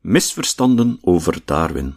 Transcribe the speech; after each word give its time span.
Misverstanden 0.00 0.98
over 1.00 1.38
Darwin. 1.44 1.94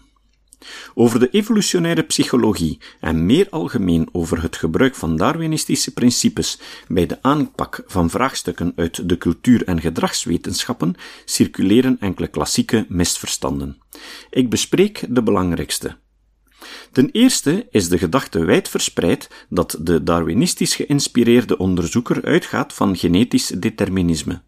Over 0.94 1.20
de 1.20 1.30
evolutionaire 1.30 2.04
psychologie 2.04 2.80
en 3.00 3.26
meer 3.26 3.48
algemeen 3.50 4.10
over 4.12 4.42
het 4.42 4.58
gebruik 4.58 4.96
van 4.96 5.18
Darwinistische 5.18 5.94
principes 5.94 6.60
bij 6.88 7.06
de 7.06 7.22
aanpak 7.22 7.84
van 7.86 8.10
vraagstukken 8.10 8.74
uit 8.76 9.10
de 9.10 9.18
cultuur- 9.18 9.64
en 9.68 9.82
gedragswetenschappen 9.82 10.96
circuleren 11.26 11.98
enkele 12.00 12.28
klassieke 12.28 12.86
misverstanden. 12.90 13.78
Ik 14.30 14.50
bespreek 14.50 15.06
de 15.10 15.24
belangrijkste. 15.24 15.98
Ten 16.92 17.10
eerste 17.12 17.68
is 17.70 17.90
de 17.90 17.98
gedachte 17.98 18.46
wijd 18.46 18.70
verspreid 18.70 19.46
dat 19.50 19.78
de 19.82 20.04
Darwinistisch 20.04 20.76
geïnspireerde 20.76 21.58
onderzoeker 21.58 22.24
uitgaat 22.24 22.74
van 22.74 22.98
genetisch 22.98 23.48
determinisme. 23.48 24.42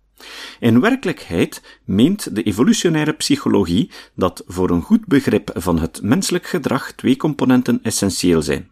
In 0.59 0.79
werkelijkheid 0.79 1.61
meent 1.85 2.35
de 2.35 2.43
evolutionaire 2.43 3.13
psychologie 3.13 3.91
dat 4.15 4.43
voor 4.47 4.69
een 4.69 4.81
goed 4.81 5.05
begrip 5.05 5.51
van 5.53 5.79
het 5.79 6.01
menselijk 6.01 6.47
gedrag 6.47 6.91
twee 6.91 7.17
componenten 7.17 7.79
essentieel 7.83 8.41
zijn. 8.41 8.69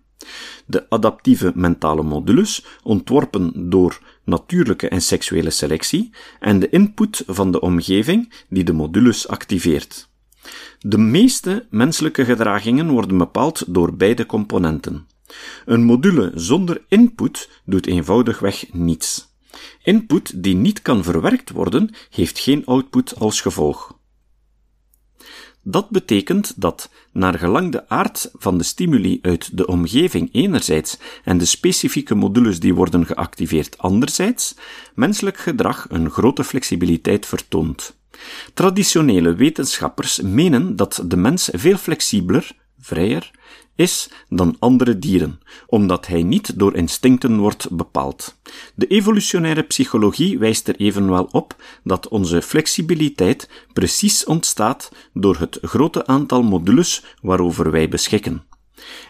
De 0.65 0.89
adaptieve 0.89 1.51
mentale 1.55 2.03
modules, 2.03 2.65
ontworpen 2.83 3.69
door 3.69 3.99
natuurlijke 4.23 4.89
en 4.89 5.01
seksuele 5.01 5.49
selectie, 5.49 6.09
en 6.39 6.59
de 6.59 6.69
input 6.69 7.23
van 7.27 7.51
de 7.51 7.59
omgeving 7.59 8.33
die 8.49 8.63
de 8.63 8.73
modules 8.73 9.27
activeert. 9.27 10.09
De 10.79 10.97
meeste 10.97 11.65
menselijke 11.69 12.25
gedragingen 12.25 12.89
worden 12.89 13.17
bepaald 13.17 13.73
door 13.73 13.95
beide 13.95 14.25
componenten. 14.25 15.07
Een 15.65 15.83
module 15.83 16.31
zonder 16.35 16.81
input 16.87 17.49
doet 17.65 17.87
eenvoudigweg 17.87 18.73
niets. 18.73 19.32
Input 19.83 20.43
die 20.43 20.55
niet 20.55 20.81
kan 20.81 21.03
verwerkt 21.03 21.49
worden, 21.49 21.89
heeft 22.09 22.39
geen 22.39 22.65
output 22.65 23.19
als 23.19 23.41
gevolg. 23.41 23.97
Dat 25.65 25.89
betekent 25.89 26.53
dat, 26.55 26.89
naar 27.11 27.39
gelang 27.39 27.71
de 27.71 27.89
aard 27.89 28.31
van 28.33 28.57
de 28.57 28.63
stimuli 28.63 29.19
uit 29.21 29.57
de 29.57 29.67
omgeving 29.67 30.29
enerzijds 30.31 30.97
en 31.23 31.37
de 31.37 31.45
specifieke 31.45 32.15
modules 32.15 32.59
die 32.59 32.73
worden 32.73 33.05
geactiveerd 33.05 33.77
anderzijds, 33.77 34.55
menselijk 34.95 35.37
gedrag 35.37 35.85
een 35.89 36.09
grote 36.09 36.43
flexibiliteit 36.43 37.25
vertoont. 37.25 37.95
Traditionele 38.53 39.35
wetenschappers 39.35 40.21
menen 40.21 40.75
dat 40.75 41.03
de 41.05 41.17
mens 41.17 41.49
veel 41.51 41.77
flexibeler, 41.77 42.51
vrijer, 42.83 43.31
is 43.75 44.09
dan 44.29 44.55
andere 44.59 44.99
dieren, 44.99 45.39
omdat 45.67 46.07
hij 46.07 46.23
niet 46.23 46.59
door 46.59 46.75
instincten 46.75 47.37
wordt 47.37 47.67
bepaald. 47.71 48.37
De 48.75 48.87
evolutionaire 48.87 49.63
psychologie 49.63 50.39
wijst 50.39 50.67
er 50.67 50.75
evenwel 50.75 51.27
op 51.31 51.55
dat 51.83 52.07
onze 52.07 52.41
flexibiliteit 52.41 53.49
precies 53.73 54.25
ontstaat 54.25 54.91
door 55.13 55.37
het 55.37 55.57
grote 55.61 56.05
aantal 56.05 56.43
modules 56.43 57.03
waarover 57.21 57.71
wij 57.71 57.89
beschikken. 57.89 58.43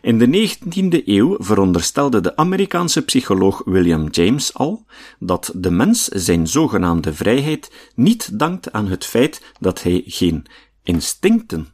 In 0.01 0.17
de 0.17 0.49
19e 0.57 1.05
eeuw 1.05 1.35
veronderstelde 1.39 2.21
de 2.21 2.35
Amerikaanse 2.35 3.01
psycholoog 3.01 3.61
William 3.65 4.07
James 4.09 4.53
al 4.53 4.85
dat 5.19 5.51
de 5.55 5.71
mens 5.71 6.07
zijn 6.07 6.47
zogenaamde 6.47 7.13
vrijheid 7.13 7.91
niet 7.95 8.39
dankt 8.39 8.71
aan 8.71 8.87
het 8.87 9.05
feit 9.05 9.53
dat 9.59 9.83
hij 9.83 10.03
geen 10.05 10.45
instincten 10.83 11.67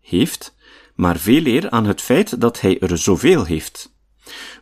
heeft, 0.00 0.53
maar 0.94 1.18
veel 1.18 1.46
eer 1.46 1.70
aan 1.70 1.86
het 1.86 2.00
feit 2.00 2.40
dat 2.40 2.60
hij 2.60 2.80
er 2.80 2.98
zoveel 2.98 3.44
heeft. 3.44 3.92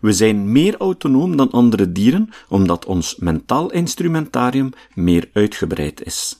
We 0.00 0.12
zijn 0.12 0.52
meer 0.52 0.76
autonoom 0.76 1.36
dan 1.36 1.50
andere 1.50 1.92
dieren 1.92 2.28
omdat 2.48 2.84
ons 2.84 3.16
mentaal 3.16 3.70
instrumentarium 3.70 4.70
meer 4.94 5.30
uitgebreid 5.32 6.04
is. 6.04 6.36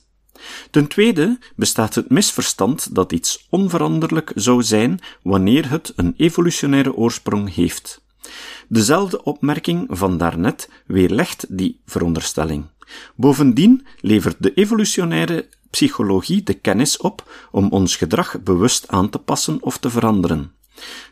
Ten 0.71 0.87
tweede 0.87 1.39
bestaat 1.55 1.95
het 1.95 2.09
misverstand 2.09 2.95
dat 2.95 3.11
iets 3.11 3.47
onveranderlijk 3.49 4.31
zou 4.35 4.63
zijn 4.63 4.99
wanneer 5.21 5.69
het 5.69 5.93
een 5.95 6.13
evolutionaire 6.17 6.95
oorsprong 6.95 7.53
heeft. 7.53 8.01
Dezelfde 8.67 9.23
opmerking 9.23 9.85
van 9.89 10.17
daarnet 10.17 10.69
weerlegt 10.85 11.45
die 11.57 11.81
veronderstelling. 11.85 12.65
Bovendien 13.15 13.85
levert 13.99 14.35
de 14.39 14.53
evolutionaire 14.53 15.49
psychologie 15.73 16.43
de 16.43 16.53
kennis 16.53 16.97
op 16.97 17.47
om 17.51 17.69
ons 17.69 17.95
gedrag 17.95 18.41
bewust 18.43 18.87
aan 18.87 19.09
te 19.09 19.19
passen 19.19 19.57
of 19.61 19.77
te 19.77 19.89
veranderen. 19.89 20.51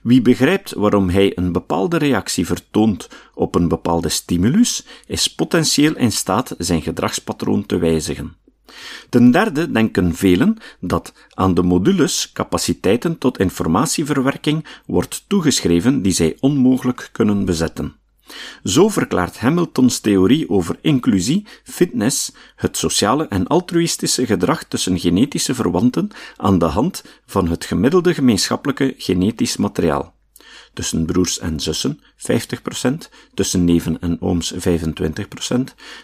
Wie 0.02 0.22
begrijpt 0.22 0.74
waarom 0.74 1.10
hij 1.10 1.38
een 1.38 1.52
bepaalde 1.52 1.98
reactie 1.98 2.46
vertoont 2.46 3.10
op 3.34 3.56
een 3.56 3.68
bepaalde 3.68 4.10
stimulus, 4.10 4.86
is 5.06 5.36
potentieel 5.36 5.96
in 5.96 6.12
staat 6.12 6.56
zijn 6.58 6.82
gedragspatroon 6.82 7.66
te 7.66 7.78
wijzigen. 7.78 8.36
Ten 9.10 9.32
derde 9.32 9.72
denken 9.72 10.16
velen 10.16 10.58
dat 10.80 11.14
aan 11.34 11.54
de 11.54 11.64
modules 11.64 12.32
capaciteiten 12.34 13.18
tot 13.18 13.40
informatieverwerking 13.40 14.66
wordt 14.86 15.24
toegeschreven 15.28 16.02
die 16.02 16.14
zij 16.14 16.38
onmogelijk 16.40 17.10
kunnen 17.12 17.46
bezetten. 17.46 18.01
Zo 18.64 18.90
verklaart 18.90 19.40
Hamiltons 19.40 20.00
theorie 20.00 20.50
over 20.50 20.78
inclusie, 20.82 21.46
fitness, 21.64 22.32
het 22.56 22.78
sociale 22.78 23.28
en 23.28 23.48
altruïstische 23.48 24.26
gedrag 24.26 24.64
tussen 24.64 25.00
genetische 25.00 25.56
verwanten 25.56 26.10
aan 26.38 26.60
de 26.60 26.66
hand 26.66 27.04
van 27.26 27.50
het 27.50 27.66
gemiddelde 27.66 28.14
gemeenschappelijke 28.14 28.94
genetisch 28.98 29.58
materiaal. 29.58 30.14
Tussen 30.74 31.06
broers 31.06 31.40
en 31.40 31.60
zussen 31.60 32.00
50%, 32.00 32.92
tussen 33.34 33.66
neven 33.66 34.00
en 34.02 34.22
ooms 34.22 34.54
25%, 34.54 34.58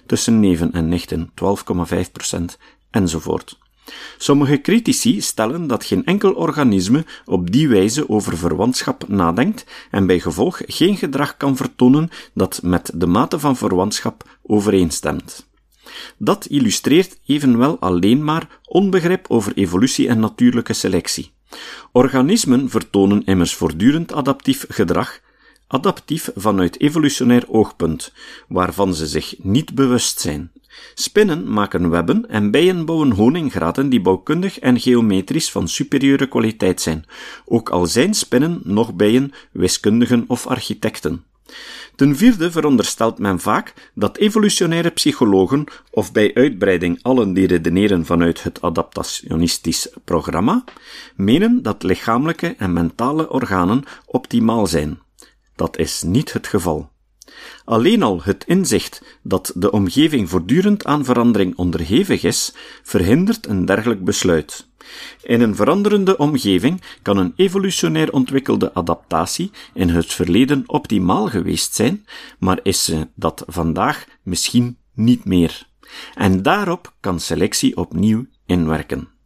tussen 0.06 0.40
neven 0.40 0.72
en 0.72 0.88
nichten 0.88 1.30
12,5% 1.30 2.46
enzovoort. 2.92 3.58
Sommige 4.18 4.62
critici 4.62 5.22
stellen 5.22 5.68
dat 5.68 5.86
geen 5.86 6.06
enkel 6.06 6.34
organisme 6.34 7.06
op 7.26 7.52
die 7.52 7.68
wijze 7.68 8.10
over 8.10 8.38
verwantschap 8.38 9.08
nadenkt 9.08 9.66
en 9.92 10.06
bij 10.06 10.20
gevolg 10.20 10.62
geen 10.66 10.98
gedrag 10.98 11.38
kan 11.38 11.56
vertonen 11.56 12.10
dat 12.34 12.60
met 12.64 12.92
de 12.94 13.08
mate 13.08 13.40
van 13.40 13.58
verwantschap 13.58 14.38
overeenstemt. 14.44 15.48
Dat 16.18 16.46
illustreert 16.46 17.20
evenwel 17.26 17.80
alleen 17.80 18.24
maar 18.24 18.60
onbegrip 18.66 19.26
over 19.28 19.54
evolutie 19.56 20.08
en 20.08 20.20
natuurlijke 20.20 20.74
selectie. 20.74 21.32
Organismen 21.92 22.70
vertonen 22.70 23.24
immers 23.26 23.54
voortdurend 23.54 24.14
adaptief 24.14 24.66
gedrag, 24.70 25.20
adaptief 25.68 26.30
vanuit 26.36 26.80
evolutionair 26.80 27.44
oogpunt, 27.48 28.14
waarvan 28.48 28.94
ze 28.94 29.08
zich 29.08 29.36
niet 29.38 29.76
bewust 29.76 30.20
zijn. 30.20 30.52
Spinnen 30.94 31.54
maken 31.54 31.90
webben 31.90 32.30
en 32.30 32.52
bijen 32.52 32.86
bouwen 32.86 33.12
honinggraten 33.12 33.90
die 33.90 34.02
bouwkundig 34.02 34.60
en 34.60 34.80
geometrisch 34.80 35.52
van 35.52 35.68
superieure 35.68 36.28
kwaliteit 36.28 36.82
zijn, 36.82 37.06
ook 37.46 37.70
al 37.70 37.86
zijn 37.86 38.14
spinnen 38.14 38.62
nog 38.64 38.94
bijen 38.94 39.32
wiskundigen 39.52 40.24
of 40.28 40.48
architecten. 40.48 41.24
Ten 41.96 42.16
vierde 42.16 42.52
veronderstelt 42.52 43.20
men 43.20 43.40
vaak 43.40 43.74
dat 43.94 44.18
evolutionaire 44.18 44.90
psychologen, 44.90 45.64
of 45.92 46.12
bij 46.12 46.34
uitbreiding 46.34 47.00
allen 47.02 47.34
die 47.34 47.48
redeneren 47.48 48.06
vanuit 48.06 48.44
het 48.44 48.62
adaptationistisch 48.62 49.90
programma, 50.04 50.64
menen 51.16 51.64
dat 51.64 51.84
lichamelijke 51.84 52.56
en 52.58 52.74
mentale 52.74 53.30
organen 53.30 53.84
optimaal 54.06 54.68
zijn. 54.68 55.00
Dat 55.56 55.78
is 55.78 56.04
niet 56.04 56.34
het 56.34 56.48
geval. 56.48 56.90
Alleen 57.66 58.04
al 58.04 58.24
het 58.24 58.44
inzicht 58.48 59.20
dat 59.22 59.52
de 59.56 59.72
omgeving 59.72 60.30
voortdurend 60.30 60.86
aan 60.86 61.06
verandering 61.06 61.56
onderhevig 61.56 62.24
is, 62.24 62.54
verhindert 62.84 63.48
een 63.48 63.66
dergelijk 63.66 64.04
besluit. 64.04 64.68
In 65.22 65.42
een 65.42 65.56
veranderende 65.56 66.18
omgeving 66.18 66.82
kan 67.02 67.18
een 67.18 67.34
evolutionair 67.36 68.14
ontwikkelde 68.14 68.74
adaptatie 68.74 69.52
in 69.74 69.90
het 69.90 70.14
verleden 70.14 70.64
optimaal 70.66 71.28
geweest 71.28 71.76
zijn, 71.76 72.06
maar 72.40 72.60
is 72.64 72.84
ze 72.84 73.08
dat 73.16 73.44
vandaag 73.48 74.06
misschien 74.24 74.78
niet 74.94 75.26
meer. 75.26 75.68
En 76.14 76.42
daarop 76.42 76.94
kan 77.00 77.20
selectie 77.20 77.78
opnieuw 77.78 78.26
inwerken. 78.46 79.17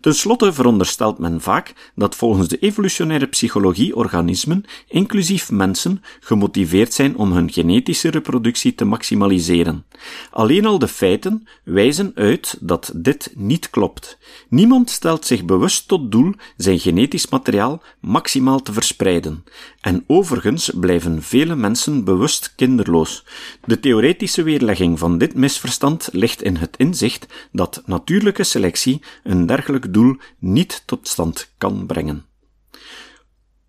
Ten 0.00 0.14
slotte 0.14 0.52
veronderstelt 0.52 1.18
men 1.18 1.40
vaak 1.40 1.72
dat 1.94 2.14
volgens 2.14 2.48
de 2.48 2.58
evolutionaire 2.58 3.26
psychologie 3.26 3.96
organismen, 3.96 4.64
inclusief 4.88 5.50
mensen, 5.50 6.02
gemotiveerd 6.20 6.92
zijn 6.92 7.16
om 7.16 7.32
hun 7.32 7.52
genetische 7.52 8.10
reproductie 8.10 8.74
te 8.74 8.84
maximaliseren. 8.84 9.84
Alleen 10.30 10.66
al 10.66 10.78
de 10.78 10.88
feiten 10.88 11.46
wijzen 11.64 12.12
uit 12.14 12.56
dat 12.60 12.92
dit 12.94 13.32
niet 13.34 13.70
klopt. 13.70 14.18
Niemand 14.48 14.90
stelt 14.90 15.26
zich 15.26 15.44
bewust 15.44 15.88
tot 15.88 16.12
doel 16.12 16.32
zijn 16.56 16.78
genetisch 16.78 17.28
materiaal 17.28 17.82
maximaal 18.00 18.62
te 18.62 18.72
verspreiden. 18.72 19.44
En 19.80 20.04
overigens 20.06 20.70
blijven 20.74 21.22
vele 21.22 21.56
mensen 21.56 22.04
bewust 22.04 22.52
kinderloos. 22.56 23.24
De 23.64 23.80
theoretische 23.80 24.42
weerlegging 24.42 24.98
van 24.98 25.18
dit 25.18 25.34
misverstand 25.34 26.08
ligt 26.12 26.42
in 26.42 26.56
het 26.56 26.74
inzicht 26.76 27.26
dat 27.52 27.82
natuurlijke 27.86 28.44
selectie 28.44 29.02
een 29.24 29.46
dergelijk 29.56 29.92
doel 29.92 30.16
niet 30.38 30.82
tot 30.86 31.08
stand 31.08 31.52
kan 31.58 31.86
brengen. 31.86 32.24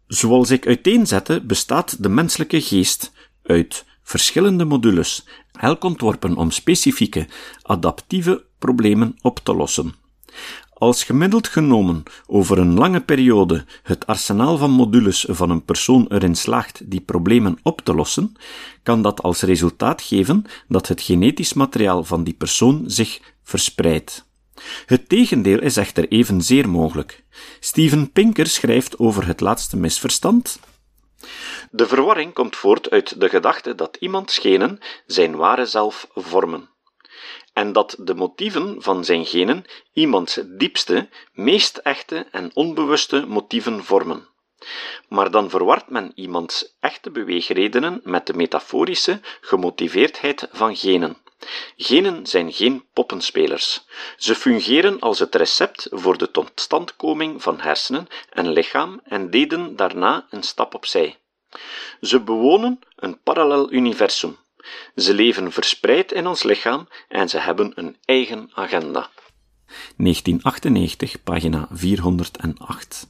Zoals 0.08 0.50
ik 0.50 0.68
uiteenzette, 0.68 1.42
bestaat 1.46 2.04
de 2.04 2.10
menselijke 2.10 2.62
geest 2.62 3.12
uit 3.44 3.86
verschillende 4.04 4.66
modules, 4.66 5.28
elk 5.52 5.84
ontworpen 5.84 6.36
om 6.36 6.52
specifieke, 6.52 7.28
adaptieve 7.62 8.46
problemen 8.60 9.16
op 9.22 9.40
te 9.44 9.56
lossen. 9.56 9.94
Als 10.74 11.04
gemiddeld 11.04 11.48
genomen 11.48 12.04
over 12.28 12.58
een 12.58 12.74
lange 12.74 13.02
periode 13.02 13.66
het 13.84 14.08
arsenaal 14.08 14.58
van 14.58 14.72
modules 14.72 15.26
van 15.30 15.50
een 15.50 15.66
persoon 15.66 16.06
erin 16.10 16.36
slaagt 16.36 16.92
die 16.92 17.02
problemen 17.02 17.58
op 17.64 17.82
te 17.82 17.94
lossen, 17.94 18.36
kan 18.84 19.02
dat 19.02 19.24
als 19.24 19.42
resultaat 19.42 20.02
geven 20.02 20.44
dat 20.68 20.88
het 20.88 21.02
genetisch 21.02 21.54
materiaal 21.54 22.04
van 22.04 22.24
die 22.24 22.34
persoon 22.34 22.84
zich 22.86 23.20
verspreidt. 23.44 24.27
Het 24.86 25.10
tegendeel 25.10 25.62
is 25.62 25.78
echter 25.78 26.08
evenzeer 26.08 26.70
mogelijk. 26.70 27.24
Steven 27.60 28.12
Pinker 28.12 28.48
schrijft 28.48 29.00
over 29.00 29.28
het 29.28 29.40
laatste 29.40 29.78
misverstand. 29.78 30.60
De 31.72 31.88
verwarring 31.88 32.34
komt 32.34 32.56
voort 32.56 32.90
uit 32.90 33.20
de 33.20 33.30
gedachte 33.30 33.76
dat 33.76 33.98
iemands 34.00 34.38
genen 34.38 34.80
zijn 35.06 35.36
ware 35.36 35.66
zelf 35.66 36.08
vormen 36.14 36.70
en 37.58 37.74
dat 37.74 37.96
de 38.00 38.14
motieven 38.14 38.82
van 38.82 39.06
zijn 39.06 39.26
genen 39.26 39.66
iemands 39.94 40.40
diepste, 40.46 41.10
meest 41.34 41.78
echte 41.78 42.28
en 42.32 42.52
onbewuste 42.54 43.26
motieven 43.28 43.84
vormen. 43.84 44.28
Maar 45.10 45.32
dan 45.32 45.50
verwart 45.50 45.90
men 45.90 46.12
iemands 46.16 46.76
echte 46.80 47.12
beweegredenen 47.12 48.02
met 48.04 48.28
de 48.28 48.34
metaforische 48.34 49.20
gemotiveerdheid 49.42 50.48
van 50.52 50.76
genen. 50.76 51.18
Genen 51.78 52.28
zijn 52.28 52.54
geen 52.54 52.86
poppenspelers. 52.94 53.86
Ze 54.18 54.36
fungeren 54.36 55.00
als 55.00 55.20
het 55.20 55.36
recept 55.36 55.88
voor 55.92 56.18
de 56.18 56.32
totstandkoming 56.32 57.42
van 57.42 57.60
hersenen 57.60 58.08
en 58.30 58.52
lichaam 58.52 59.02
en 59.04 59.30
deden 59.30 59.76
daarna 59.76 60.28
een 60.30 60.44
stap 60.44 60.74
opzij. 60.74 61.18
Ze 62.02 62.20
bewonen 62.20 62.80
een 62.96 63.22
parallel 63.22 63.72
universum, 63.72 64.38
ze 64.96 65.14
leven 65.14 65.52
verspreid 65.52 66.12
in 66.12 66.28
ons 66.28 66.44
lichaam 66.44 66.88
en 67.08 67.30
ze 67.30 67.40
hebben 67.40 67.72
een 67.76 67.98
eigen 68.06 68.50
agenda. 68.54 69.10
1998, 69.98 71.24
pagina 71.24 71.68
408. 71.72 73.08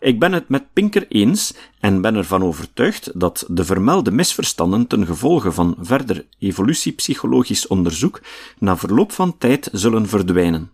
Ik 0.00 0.18
ben 0.18 0.32
het 0.32 0.48
met 0.48 0.72
Pinker 0.72 1.06
eens 1.08 1.54
en 1.80 2.00
ben 2.00 2.14
ervan 2.14 2.42
overtuigd 2.42 3.20
dat 3.20 3.44
de 3.48 3.64
vermelde 3.64 4.10
misverstanden 4.10 4.86
ten 4.86 5.06
gevolge 5.06 5.52
van 5.52 5.76
verder 5.80 6.26
evolutiepsychologisch 6.38 7.66
onderzoek 7.66 8.20
na 8.58 8.76
verloop 8.76 9.12
van 9.12 9.38
tijd 9.38 9.68
zullen 9.72 10.08
verdwijnen. 10.08 10.70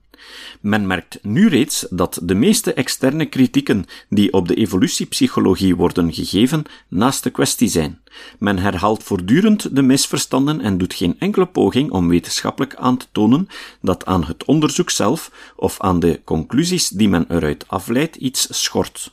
Men 0.61 0.87
merkt 0.87 1.19
nu 1.23 1.49
reeds 1.49 1.87
dat 1.91 2.19
de 2.23 2.35
meeste 2.35 2.75
externe 2.75 3.27
kritieken 3.27 3.85
die 4.09 4.33
op 4.33 4.49
de 4.49 4.55
evolutiepsychologie 4.55 5.77
worden 5.77 6.13
gegeven, 6.13 6.63
naast 6.89 7.23
de 7.23 7.31
kwestie 7.31 7.69
zijn. 7.69 8.01
Men 8.39 8.59
herhaalt 8.59 9.03
voortdurend 9.03 9.77
de 9.77 9.83
misverstanden 9.83 10.61
en 10.61 10.79
doet 10.79 10.95
geen 10.95 11.17
enkele 11.19 11.47
poging 11.47 11.91
om 11.91 12.09
wetenschappelijk 12.09 12.75
aan 12.75 12.97
te 12.97 13.07
tonen 13.13 13.49
dat 13.81 14.05
aan 14.05 14.25
het 14.25 14.45
onderzoek 14.45 14.91
zelf 14.91 15.53
of 15.57 15.81
aan 15.81 16.01
de 16.01 16.21
conclusies 16.25 16.89
die 16.89 17.09
men 17.09 17.27
eruit 17.29 17.69
afleidt 17.69 18.17
iets 18.17 18.63
schort. 18.63 19.13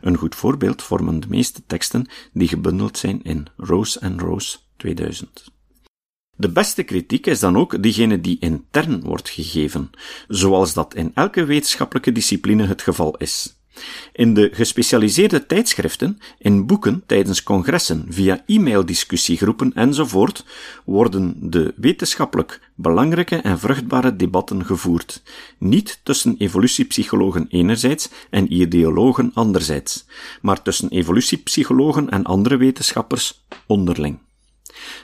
Een 0.00 0.16
goed 0.16 0.34
voorbeeld 0.34 0.82
vormen 0.82 1.20
de 1.20 1.28
meeste 1.28 1.62
teksten 1.66 2.08
die 2.32 2.48
gebundeld 2.48 2.98
zijn 2.98 3.22
in 3.22 3.46
Rose 3.56 4.00
and 4.00 4.20
Rose 4.20 4.56
2000. 4.76 5.55
De 6.36 6.52
beste 6.52 6.82
kritiek 6.82 7.26
is 7.26 7.40
dan 7.40 7.56
ook 7.56 7.82
diegene 7.82 8.20
die 8.20 8.36
intern 8.40 9.00
wordt 9.00 9.28
gegeven, 9.28 9.90
zoals 10.28 10.74
dat 10.74 10.94
in 10.94 11.10
elke 11.14 11.44
wetenschappelijke 11.44 12.12
discipline 12.12 12.66
het 12.66 12.82
geval 12.82 13.16
is. 13.16 13.54
In 14.12 14.34
de 14.34 14.50
gespecialiseerde 14.52 15.46
tijdschriften, 15.46 16.18
in 16.38 16.66
boeken 16.66 17.02
tijdens 17.06 17.42
congressen, 17.42 18.06
via 18.08 18.42
e-maildiscussiegroepen 18.46 19.72
enzovoort, 19.74 20.44
worden 20.84 21.36
de 21.40 21.74
wetenschappelijk 21.76 22.60
belangrijke 22.74 23.36
en 23.36 23.58
vruchtbare 23.58 24.16
debatten 24.16 24.64
gevoerd. 24.64 25.22
Niet 25.58 26.00
tussen 26.02 26.36
evolutiepsychologen 26.38 27.46
enerzijds 27.48 28.08
en 28.30 28.52
ideologen 28.52 29.30
anderzijds, 29.34 30.06
maar 30.42 30.62
tussen 30.62 30.88
evolutiepsychologen 30.88 32.10
en 32.10 32.24
andere 32.24 32.56
wetenschappers 32.56 33.44
onderling. 33.66 34.18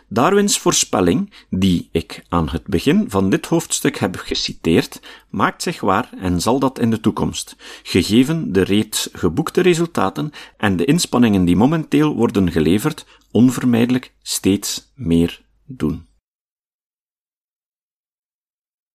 Darwins 0.08 0.58
voorspelling, 0.58 1.32
die 1.50 1.88
ik 1.92 2.24
aan 2.28 2.48
het 2.48 2.66
begin 2.66 3.04
van 3.10 3.30
dit 3.30 3.46
hoofdstuk 3.46 3.98
heb 3.98 4.16
geciteerd, 4.16 5.00
maakt 5.30 5.62
zich 5.62 5.80
waar 5.80 6.10
en 6.19 6.40
zal 6.40 6.58
dat 6.58 6.78
in 6.78 6.90
de 6.90 7.00
toekomst, 7.00 7.56
gegeven 7.82 8.52
de 8.52 8.62
reeds 8.62 9.08
geboekte 9.12 9.60
resultaten 9.60 10.30
en 10.56 10.76
de 10.76 10.84
inspanningen 10.84 11.44
die 11.44 11.56
momenteel 11.56 12.14
worden 12.14 12.50
geleverd, 12.50 13.06
onvermijdelijk 13.30 14.12
steeds 14.22 14.92
meer 14.94 15.42
doen. 15.66 16.06